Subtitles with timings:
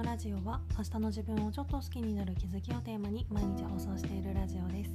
[0.00, 4.90] のラジオは明日の自分をちょっと好きになる気づきをテーマに毎日放送しているラジオです。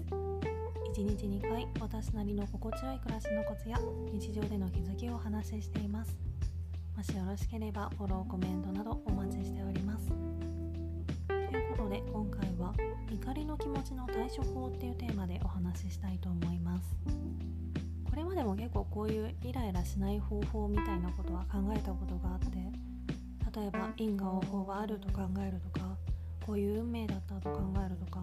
[0.97, 3.77] 1日2回私なりの心地よい暮らしのコツや
[4.11, 6.17] 日常での気づきをお話ししています。
[6.97, 10.07] もしよろしければフォローコメントなどお待ちしております。
[11.27, 12.73] ということで今回は
[13.11, 16.95] 怒りの気持ちの対処法っていうテーマでお話ししたいと思います。
[18.09, 22.94] これまでも結構こういうイライラしない方法みたいなことは考えたことがあって
[23.55, 25.95] 例えば因果応報はあると考えるとか
[26.45, 28.19] こういう運命だったと考えるとか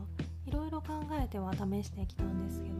[0.46, 2.74] いろいろ考えては試してきたんですけど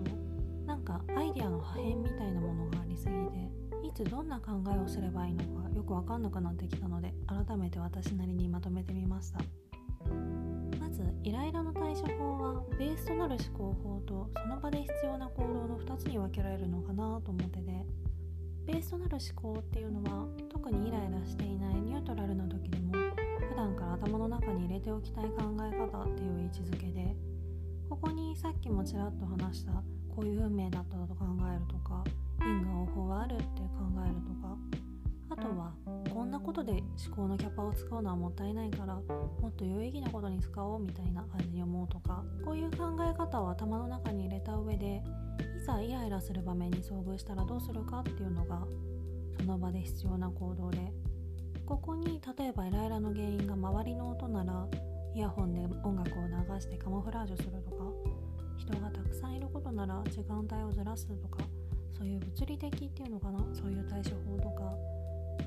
[0.67, 9.41] なんかアイデアの破片みたいなものがありすぎていつどんな考えをすればいいのかよく分かんなくなってきたので改めて私なりにまとめてみました。
[10.79, 17.87] まずイライラの対処法はベースとなる思考法とその場で必要な行動の2つに分けられるのかなと思ってて
[18.67, 22.93] ベースとなる思考っていうのは特にイライラしていないニュートラルな時でも
[23.49, 27.17] 普段から頭の中に入れておきたい考え方っていう位置づけで
[27.89, 29.73] ここにさっきもちらっと話した
[30.09, 32.05] こういう運命だったと考えるとか
[32.41, 34.57] 因果応報はあるって考えるとか
[35.31, 35.73] あとは
[36.13, 45.03] こんなことで思考のキャパを使うのはもったいないからもっと有意義なことに使おうみたいな感じに思うとかこういう考え方を頭の中に入れた上で
[45.63, 48.67] ざイライラする場面に遭遇したらどうするかっていうのが
[49.39, 50.79] その場で必要な行動で
[51.65, 54.67] ここに例えばイライラの原因が周りの音なら
[55.15, 57.85] イヤホンで音楽を流してカモフラージュするとか
[58.59, 61.45] 人がたくさんいることなら時間帯をずらすとか
[61.97, 63.39] そういう物理的っていうのかな？
[63.55, 64.75] そういう対処法とか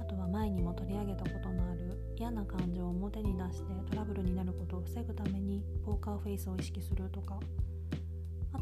[0.01, 7.39] あとは前にも取り上げたことのある嫌な感情を表に出してトラブルになることを防ぐためにポーカーフェイスを意識するとか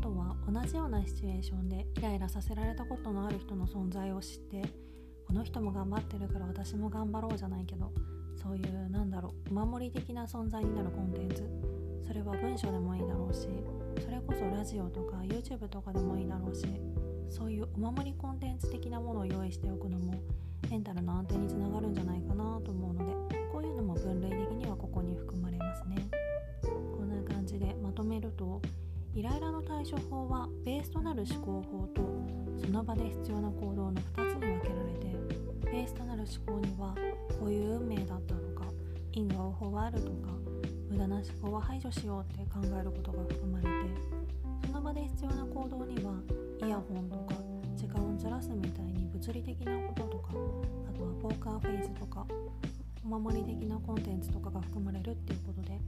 [0.03, 4.61] とは同じようなシチュエーションでイライラさせられたことのある人の存在を知って
[5.25, 7.89] この人も頑張ってるから私も頑張ろうじゃないけど
[8.35, 11.73] そういうなんだろうお守り的な存在になるコンテンツ。
[12.05, 13.47] それは文章でもいいだろうし
[14.03, 16.65] それこそラジオとか YouTube とかでもいいだろうし
[17.29, 20.21] そういうお守りコンテンツ的なものを用意しておくのも
[20.69, 23.42] メンタルの安定につながるんじゃないかなと思うので
[29.15, 32.01] イライラの対処法はベースとなる思考法と
[32.57, 35.15] その場で必要な行動の2つに分けられて
[35.65, 36.95] ベースとなる思考には
[37.39, 38.65] こういう運命だったとか
[39.11, 40.33] 因果応報はあるとか
[40.89, 43.69] 無駄な思考は排除しようって考えることが含まれて
[44.65, 46.13] その場で必要な行動には
[46.65, 47.35] イヤホンとか
[47.75, 50.29] 時間をずらすみたいに物理的なこととか
[50.89, 52.25] あとはポーカーフェイスとか
[53.05, 55.79] お守り的なコンテンツとかが含まれるっていうことで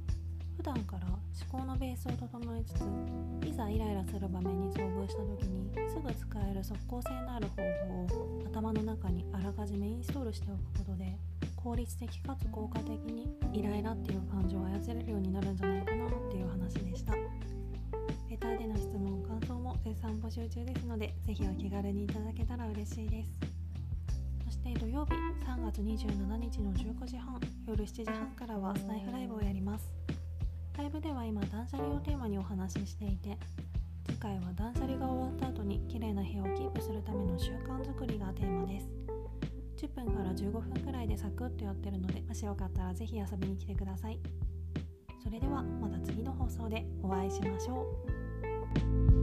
[0.58, 1.20] 普段から思
[1.52, 11.18] 考のベースを整えつついざイライラする場面に遭遇した時にすぐ使える即効性のある方法を頭の中にあらかじめインストールしておくことで
[11.56, 17.14] 効率的かつ効果的にイライラっていう感情を操れるようになるんじゃないかなっていう話でした。
[18.30, 23.30] レターでの質問感想も絶賛募集中ですのでぜひお気軽にいただけたら嬉しいです。
[24.46, 25.14] そして土曜日
[25.46, 29.90] 3月27日の19時半夜7時半からはスタイフライブをやります。
[30.78, 33.38] ライブでは今断捨離をテーマにお話ししていて
[34.08, 38.90] 次回は断捨離が終わった後に綺麗な部屋をキープするための習慣づくりがテーマです。
[39.78, 44.20] 10分から15分くらいでサクッとやってるのでもしよかったら是非遊びに来てください。
[45.24, 47.86] それではまた次の放送でお会いしましょ
[49.12, 49.15] う。